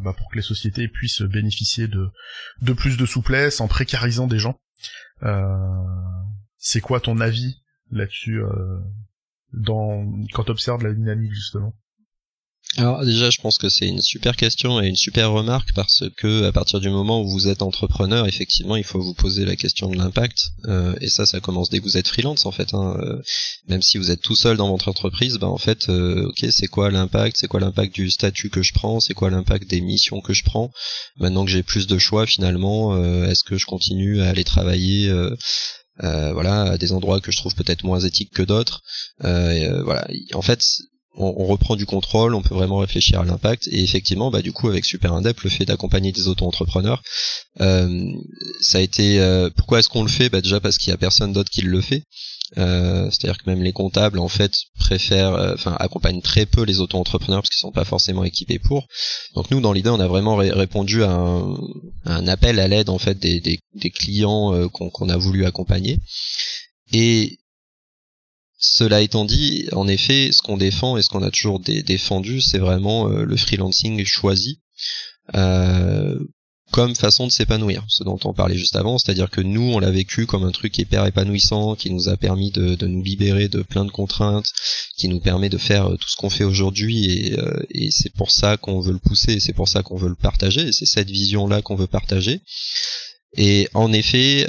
[0.01, 2.09] bah, pour que les sociétés puissent bénéficier de,
[2.61, 4.59] de plus de souplesse en précarisant des gens?
[6.57, 8.41] c'est quoi ton avis là-dessus
[9.53, 11.73] dans quand observes la dynamique justement?
[12.77, 16.45] Alors déjà, je pense que c'est une super question et une super remarque parce que
[16.45, 19.89] à partir du moment où vous êtes entrepreneur, effectivement, il faut vous poser la question
[19.89, 20.51] de l'impact.
[20.65, 22.73] Euh, et ça, ça commence dès que vous êtes freelance en fait.
[22.73, 22.95] Hein.
[23.01, 23.21] Euh,
[23.67, 26.67] même si vous êtes tout seul dans votre entreprise, ben en fait, euh, ok, c'est
[26.67, 27.35] quoi l'impact?
[27.37, 29.01] C'est quoi l'impact du statut que je prends?
[29.01, 30.71] C'est quoi l'impact des missions que je prends?
[31.17, 35.13] Maintenant que j'ai plus de choix, finalement, est-ce que je continue à aller travailler
[35.99, 38.81] voilà, à des endroits que je trouve peut-être moins éthiques que d'autres?
[39.19, 40.63] voilà, en fait,
[41.15, 43.67] on, reprend du contrôle, on peut vraiment réfléchir à l'impact.
[43.67, 47.01] Et effectivement bah du coup avec Super Indep le fait d'accompagner des auto-entrepreneurs
[47.59, 48.11] euh,
[48.61, 50.29] ça a été euh, pourquoi est-ce qu'on le fait?
[50.29, 52.03] Bah déjà parce qu'il y a personne d'autre qui le fait.
[52.57, 57.41] Euh, c'est-à-dire que même les comptables en fait préfèrent enfin accompagnent très peu les auto-entrepreneurs
[57.41, 58.87] parce qu'ils sont pas forcément équipés pour.
[59.35, 61.11] Donc nous dans l'idée on a vraiment répondu à
[62.05, 65.99] un, appel à l'aide en fait des, des, clients qu'on a voulu accompagner.
[66.93, 67.39] Et
[68.61, 72.59] cela étant dit, en effet, ce qu'on défend et ce qu'on a toujours défendu, c'est
[72.59, 74.59] vraiment euh, le freelancing choisi
[75.33, 76.19] euh,
[76.71, 79.89] comme façon de s'épanouir, ce dont on parlait juste avant, c'est-à-dire que nous, on l'a
[79.89, 83.83] vécu comme un truc hyper épanouissant, qui nous a permis de, nous libérer de plein
[83.83, 84.53] de contraintes,
[84.95, 87.33] qui nous permet de faire euh, tout ce qu'on fait aujourd'hui,
[87.71, 90.67] et, c'est pour ça qu'on veut le pousser, c'est pour ça qu'on veut le partager,
[90.67, 92.41] et c'est cette vision-là qu'on veut partager.
[93.35, 94.45] Et en effet,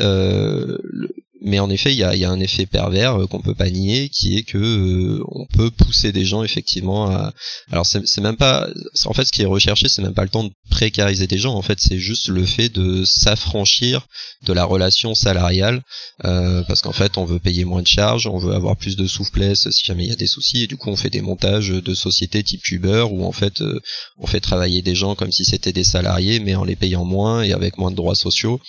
[1.44, 4.36] mais en effet, il y a, un effet pervers euh, qu'on peut pas nier, qui
[4.36, 7.32] est que euh, on peut pousser des gens effectivement à.
[7.70, 8.68] Alors c'est même pas.
[9.06, 11.54] En fait, ce qui est recherché, c'est même pas le temps de précariser des gens.
[11.54, 14.06] En fait, c'est juste le fait de s'affranchir
[14.44, 15.82] de la relation salariale,
[16.24, 19.06] euh, parce qu'en fait, on veut payer moins de charges, on veut avoir plus de
[19.06, 21.70] souplesse si jamais il y a des soucis, et du coup, on fait des montages
[21.70, 23.62] de sociétés type Uber où en fait,
[24.18, 27.42] on fait travailler des gens comme si c'était des salariés, mais en les payant moins
[27.42, 28.60] et avec moins de droits sociaux.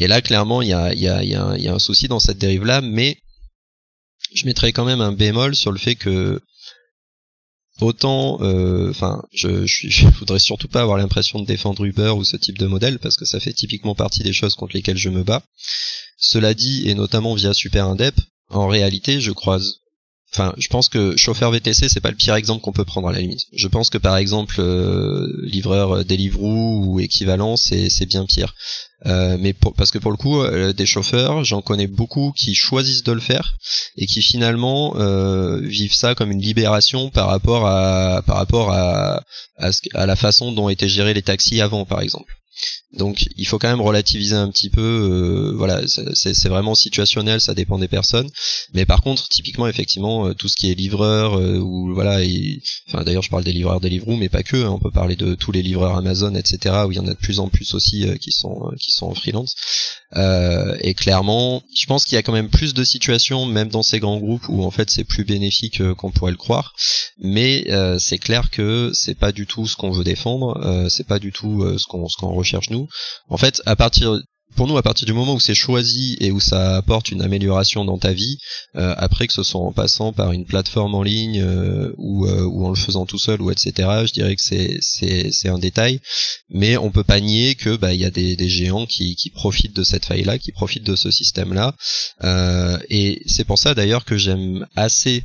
[0.00, 2.20] Et là, clairement, il y a, y, a, y, a, y a, un souci dans
[2.20, 3.18] cette dérive-là, mais
[4.32, 6.40] je mettrais quand même un bémol sur le fait que
[7.80, 12.24] autant, euh, enfin, je, je, je, voudrais surtout pas avoir l'impression de défendre Uber ou
[12.24, 15.10] ce type de modèle parce que ça fait typiquement partie des choses contre lesquelles je
[15.10, 15.42] me bats.
[16.16, 18.14] Cela dit, et notamment via Super Indep,
[18.50, 19.80] en réalité, je croise
[20.34, 23.12] Enfin, je pense que chauffeur VTC c'est pas le pire exemple qu'on peut prendre à
[23.12, 23.46] la limite.
[23.54, 28.54] Je pense que par exemple euh, livreur Deliveroo ou équivalent c'est c'est bien pire.
[29.06, 33.04] Euh, mais parce que pour le coup euh, des chauffeurs j'en connais beaucoup qui choisissent
[33.04, 33.54] de le faire
[33.96, 34.94] et qui finalement
[35.60, 39.22] vivent ça comme une libération par rapport à par rapport à
[39.56, 42.37] à, à la façon dont étaient gérés les taxis avant par exemple.
[42.94, 44.80] Donc il faut quand même relativiser un petit peu.
[44.80, 48.30] Euh, voilà, c'est vraiment situationnel, ça dépend des personnes.
[48.72, 52.20] Mais par contre, typiquement, effectivement, euh, tout ce qui est livreur euh, ou voilà,
[52.88, 54.56] enfin d'ailleurs je parle des livreurs Deliveroo, mais pas que.
[54.56, 56.76] Hein, on peut parler de tous les livreurs Amazon, etc.
[56.86, 59.14] Où il y en a de plus en plus aussi qui sont qui sont en
[59.14, 59.54] freelance.
[60.16, 64.00] et clairement, je pense qu'il y a quand même plus de situations, même dans ces
[64.00, 66.74] grands groupes, où en fait c'est plus bénéfique qu'on pourrait le croire.
[67.18, 67.66] Mais
[67.98, 70.86] c'est clair que c'est pas du tout ce qu'on veut défendre.
[70.88, 72.88] c'est pas du tout ce qu'on ce qu'on recherche nous.
[73.28, 74.20] En fait, à partir
[74.56, 77.84] pour nous, à partir du moment où c'est choisi et où ça apporte une amélioration
[77.84, 78.38] dans ta vie,
[78.76, 82.42] euh, après que ce soit en passant par une plateforme en ligne euh, ou, euh,
[82.42, 83.72] ou en le faisant tout seul ou etc,
[84.06, 86.00] je dirais que c'est un détail,
[86.48, 89.76] mais on peut pas nier que bah il y a des, géants qui qui profitent
[89.76, 91.74] de cette faille là, qui profitent de ce système là,
[92.88, 95.24] et c'est pour ça d'ailleurs que j'aime assez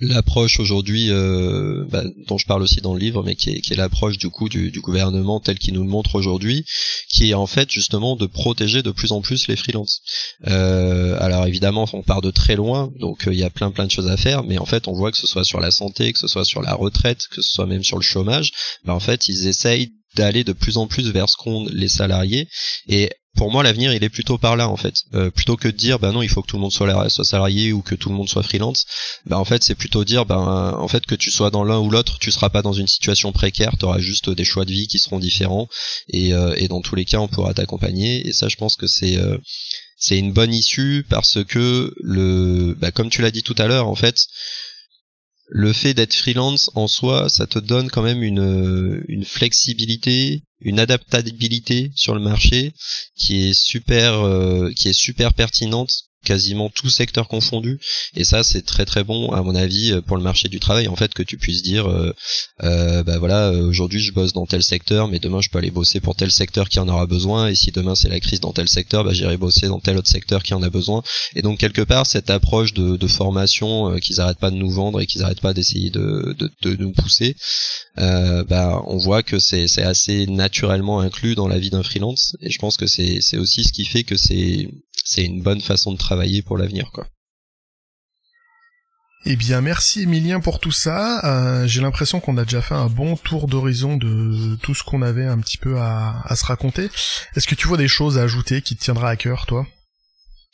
[0.00, 3.72] l'approche aujourd'hui euh, bah, dont je parle aussi dans le livre mais qui est, qui
[3.72, 6.64] est l'approche du coup du, gouvernement tel qu'il nous le montre aujourd'hui
[7.08, 10.02] qui est en fait justement de protéger de plus en plus les freelances.
[10.46, 13.86] Euh, alors évidemment on part de très loin donc euh, il y a plein plein
[13.86, 16.12] de choses à faire mais en fait on voit que ce soit sur la santé
[16.12, 18.52] que ce soit sur la retraite que ce soit même sur le chômage
[18.84, 22.48] bah, en fait ils essayent d'aller de plus en plus vers ce qu'ont les salariés.
[22.88, 24.94] Et pour moi l'avenir il est plutôt par là en fait.
[25.14, 27.72] Euh, plutôt que de dire bah non il faut que tout le monde soit, salarié
[27.72, 28.86] ou que tout le monde soit freelance
[29.26, 31.90] bah en fait c'est plutôt dire bah en fait que tu sois dans l'un ou
[31.90, 34.86] l'autre tu seras pas dans une situation précaire tu auras juste des choix de vie
[34.86, 35.68] qui seront différents
[36.08, 38.26] et, euh, et dans tous les cas on pourra t'accompagner.
[38.26, 39.38] Et ça je pense que c'est euh,
[39.96, 43.88] c'est une bonne issue parce que le bah, comme tu l'as dit tout à l'heure
[43.88, 44.16] en fait
[45.48, 50.80] le fait d'être freelance en soi, ça te donne quand même une, une flexibilité, une
[50.80, 52.72] adaptabilité sur le marché
[53.14, 57.78] qui est super, euh, qui est super pertinente quasiment tout secteur confondu
[58.16, 60.88] et ça c'est très très bon à mon avis euh, pour le marché du travail
[60.88, 62.12] en fait que tu puisses dire euh,
[62.62, 65.70] euh bah voilà euh, aujourd'hui je bosse dans tel secteur mais demain je peux aller
[65.70, 67.48] bosser pour tel secteur qui en aura besoin.
[67.48, 70.08] Et si demain c'est la crise dans tel secteur bah j'irai bosser dans tel autre
[70.08, 71.02] secteur qui en a besoin.
[71.36, 75.06] Et donc quelque part cette approche de, formation qu'ils arrêtent pas de nous vendre et
[75.06, 77.36] qu'ils arrêtent pas d'essayer de, de, nous pousser
[77.98, 82.36] euh, bah on voit que c'est assez naturellement inclus dans la vie d'un freelance.
[82.40, 84.68] Et je pense que c'est aussi ce qui fait que c'est
[85.04, 87.06] c'est une bonne façon de travailler pour l'avenir quoi.
[89.26, 91.24] Eh bien, merci Emilien pour tout ça.
[91.24, 95.00] Euh, J'ai l'impression qu'on a déjà fait un bon tour d'horizon de tout ce qu'on
[95.00, 96.90] avait un petit peu à, à se raconter.
[97.34, 99.66] Est-ce que tu vois des choses à ajouter qui te tiendra à cœur, toi?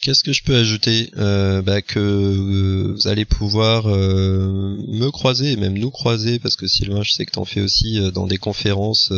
[0.01, 1.11] Qu'est-ce que je peux ajouter?
[1.17, 6.55] Euh, bah, Que euh, vous allez pouvoir euh, me croiser et même nous croiser, parce
[6.55, 9.13] que Sylvain, je sais que t'en fais aussi dans des conférences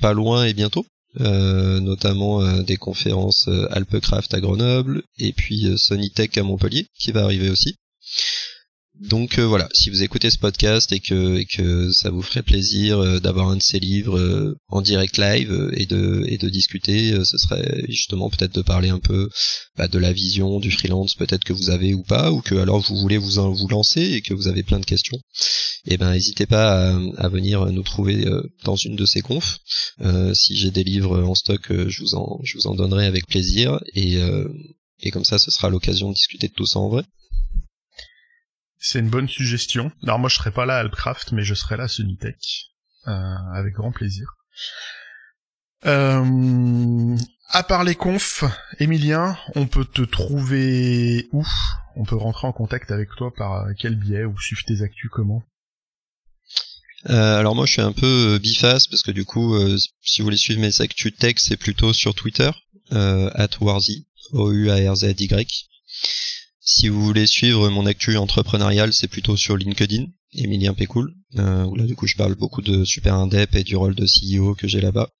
[0.00, 0.84] pas loin et bientôt.
[1.18, 7.76] Notamment des conférences Alpecraft à Grenoble et puis Sonytech à Montpellier qui va arriver aussi.
[9.00, 13.18] Donc euh, voilà, si vous écoutez ce podcast et que, ça vous ferait plaisir euh,
[13.18, 18.30] d'avoir un de ces livres euh, en direct live et de, discuter, ce serait justement
[18.30, 19.28] peut-être de parler un peu
[19.76, 22.80] bah, de la vision du freelance peut-être que vous avez ou pas, ou que alors
[22.80, 25.16] vous voulez vous, vous lancer et que vous avez plein de questions.
[25.86, 28.24] Et eh ben n'hésitez pas à, à, venir nous trouver
[28.64, 29.58] dans une de ces confs.
[30.34, 33.80] si j'ai des livres en stock, je vous en, je vous en donnerai avec plaisir
[33.94, 34.18] et,
[35.00, 37.04] et comme ça ce sera l'occasion de discuter de tout ça en vrai.
[38.86, 39.90] C'est une bonne suggestion.
[40.02, 42.66] Alors moi je serai pas là à Alpcraft, mais je serai là à Sunitech.
[43.08, 44.26] Euh, avec grand plaisir.
[45.86, 47.16] Euh,
[47.48, 48.44] à part les confs,
[48.80, 51.46] Emilien, on peut te trouver où?
[51.96, 55.42] On peut rentrer en contact avec toi par quel biais ou suivre tes actus comment?
[57.08, 59.56] Euh, alors moi je suis un peu biface parce que du coup
[60.02, 62.50] si vous voulez suivre mes actus tech c'est plutôt sur Twitter
[62.90, 65.68] at Warzy O U A R Z Y
[66.64, 71.76] si vous voulez suivre mon actu entrepreneurial, c'est plutôt sur LinkedIn, Emilien Pécoul, euh, où
[71.76, 74.66] là du coup je parle beaucoup de super indep et du rôle de CEO que
[74.66, 75.10] j'ai là-bas.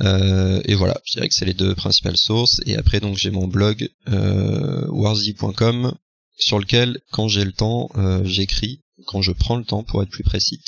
[0.00, 2.60] Euh, et voilà, je dirais que c'est les deux principales sources.
[2.66, 5.92] Et après donc j'ai mon blog euh, warzy.com
[6.38, 10.10] sur lequel quand j'ai le temps euh, j'écris, quand je prends le temps pour être
[10.10, 10.62] plus précis.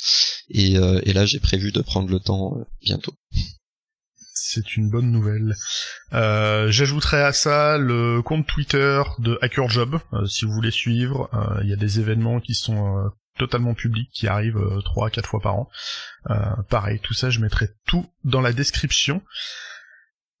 [0.49, 3.13] Et, euh, et là j'ai prévu de prendre le temps bientôt
[4.53, 5.55] c'est une bonne nouvelle.
[6.13, 11.29] Euh, J'ajouterai à ça le compte Twitter de HackerJob, euh, si vous voulez suivre.
[11.33, 15.41] Euh, il y a des événements qui sont totalement publics, qui arrivent trois, quatre fois
[15.41, 15.69] par an.
[16.69, 19.23] pareil, tout ça, je mettrai tout dans la description.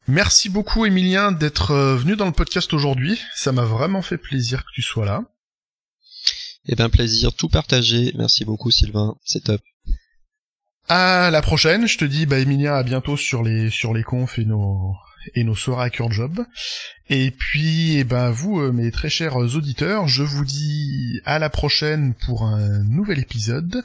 [0.07, 3.19] Merci beaucoup, Emilien, d'être venu dans le podcast aujourd'hui.
[3.35, 5.23] Ça m'a vraiment fait plaisir que tu sois là.
[6.65, 8.13] Eh ben, plaisir tout partagé.
[8.15, 9.15] Merci beaucoup, Sylvain.
[9.25, 9.61] C'est top.
[10.89, 14.37] À la prochaine, je te dis bah Emilia à bientôt sur les sur les confs
[14.37, 14.95] et nos
[15.35, 16.45] et nos soirées à job.
[17.09, 21.49] Et puis eh ben vous euh, mes très chers auditeurs, je vous dis à la
[21.49, 23.83] prochaine pour un nouvel épisode.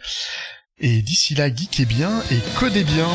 [0.80, 3.08] Et d'ici là, geekez bien et codez bien.